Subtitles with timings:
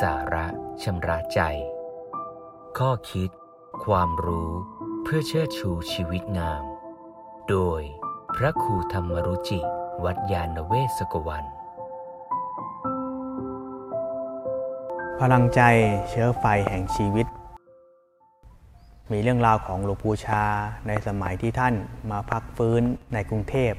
[0.00, 0.46] สาระ
[0.82, 1.40] ชำระใจ
[2.78, 3.30] ข้อคิด
[3.84, 4.50] ความรู้
[5.02, 6.62] เพื่อเชิดชูชีวิตงาม
[7.48, 7.80] โดย
[8.36, 9.60] พระครูธรรมรุจิ
[10.04, 11.44] วัดยาณเวศกวัน
[15.20, 15.60] พลังใจ
[16.08, 17.26] เชื้อไฟแห่งชีวิต
[19.12, 20.44] มีเรื่องราวของหลวงปู่ชา
[20.86, 21.74] ในสมัยที่ท่าน
[22.10, 22.82] มาพักฟื้น
[23.14, 23.72] ในกรุงเทพ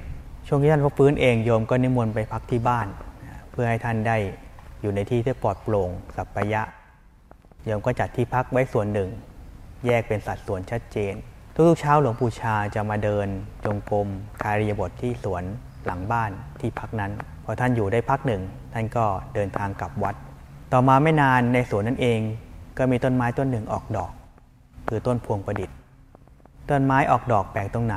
[0.47, 2.87] ช่วงที่ท่านพักฟื้นเองโยมก็นิมนต์ไปพักที่บ้าน
[3.51, 4.17] เพื่อให้ท่านได้
[4.83, 6.61] อยู่ในที่ที่ปลอดโปร่งสัปปยะ
[7.65, 9.09] โยมก็จัดที่พักไว้ส่วนหนึ่ง
[9.85, 11.13] แยกเป็นสัดส่วนชัดเจน
[11.55, 13.27] ทุกๆเช้าหลวงปู่ชาจะมาเดิน
[13.65, 14.07] จงกรม
[14.41, 15.43] คาริยบทที่สวน
[15.85, 17.11] หลังบ้านที่พักนั้น
[17.43, 18.41] พอท่านอยู่ได้พักหนึ่ง
[18.73, 20.15] ท่านก็เดินทางกลับวัด
[20.71, 22.19] ต่อมาไม่นานในสวนนั้นเอง
[22.77, 24.11] ก็มีต้นไม้ต้นหนึ่งออกดอก
[24.87, 25.77] คือต้นพวงประดิษฐ์
[26.69, 27.95] ต้นไม้ออกดอกแปลกตรงไหน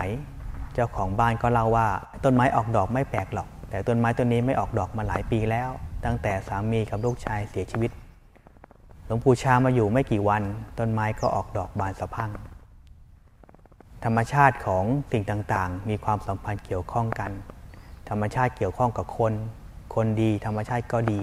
[0.75, 1.89] เจ้าของบ้านก็เล่าว่า
[2.25, 5.71] ต้นไม้ออกดอกไม่แปลกหรอก แต่ต้นไม้ต้นนี้ไม่ออกดอกมาหลายปีแล้ว
[6.05, 7.91] ตั้งแต่สามีกับลูกชายเสียชีวิต
[9.07, 10.43] หลวงปู่ชามาอยู่ไม่กี่วัน
[10.79, 12.31] ต้นไม้ก็ออกดอกบานสะพัง
[14.05, 17.31] ธรรมชาติของสิ่งต่างๆ มีความสัมพันธ์เกี่ยวข้องกัน
[18.09, 19.33] ธรรมชาติเกี่ยวข้องกับคน
[19.95, 21.23] คนดีธรรมชาติก็ดี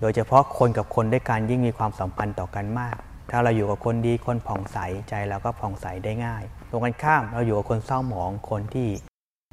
[0.00, 2.96] โดยเฉพาะคนกับคนด้วยกันยิ่งมีความสัมพันธ์ต่อกันมาก
[3.30, 8.88] ถ้าเราอยู่กับคนดีคนผ่องใสใจเราก็ผ่องใสได้ง่าย ตรงกันข้ามเราอยู่กับคนเศร้าหมองคนที่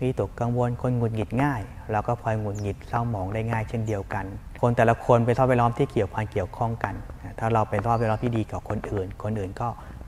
[0.04, 4.26] มีตกกังวลคนหงุดหงิดง่าย เราก็พลอยหงุดหงิดเศร้าหมองได้ง่ายเช่นเดียวกัน
[4.62, 6.94] คนแต่ละคนเป็นสภาพแวดล้อมที่เกี่ยวพันเกี่ยวข้องกัน
[7.40, 9.68] ถ้าเราเป็นสภาพแวดล้อมที่ดีกับคนอื่น คนอื่นก็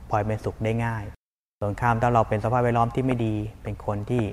[0.10, 1.04] พลอยเป็นสุขได้ง่าย
[1.62, 4.24] ตรงข้ามถ้าเราเป็นสภาพแวดล้อมที่ไม่ดี เป็นคนที่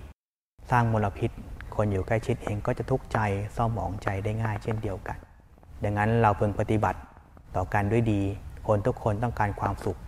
[0.71, 1.31] สร้างมลพิษ
[1.77, 3.19] คนอยู่ใกล้ชิดเองก็จะทุกข์ใจ
[3.55, 5.19] เศร้าหมองใจได้ง่าย เช่นเดียวกัน
[5.83, 6.99] ดังนั้นเราเพึงปฏิบัติ
[7.57, 8.21] ต่อกันด้วยดี
[8.67, 9.99] คนทุกคนต้องการความสุข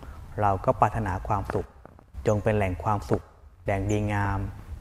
[0.40, 1.66] เราก็ปรารถนาความสุข
[2.26, 3.22] จงเป็นแหล่งความสุข
[3.64, 4.40] แหล่งดีงาม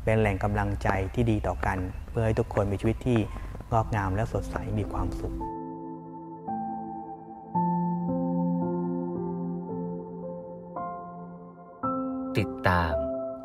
[0.10, 1.78] เป็นแหล่งกำลังใจที่ดีต่อกัน
[2.10, 3.20] เพื่อให้ทุกคนมีชีวิตที่
[3.72, 5.34] งอกงามและสดใสมีความสุข
[12.38, 12.94] ติดตาม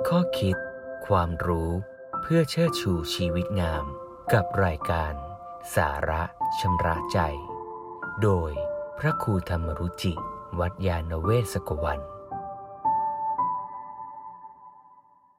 [0.09, 0.57] ข้อคิด
[1.07, 1.71] ความรู้
[2.23, 3.85] เพื่อเชิดชูชีวิตงาม
[4.33, 5.13] กับรายการ
[5.77, 6.23] สาระ
[6.61, 7.19] ชำระใจ
[8.23, 8.53] โดย
[8.99, 10.15] พระครูธรรมรุจิ
[10.59, 12.01] วัดยาณเวศกวัน